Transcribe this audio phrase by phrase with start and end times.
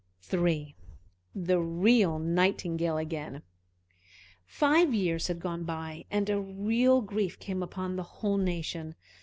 [0.33, 0.75] III
[1.35, 3.43] THE REAL NIGHTINGALE AGAIN
[4.47, 8.95] Five years had gone by, and a real grief came upon the whole nation.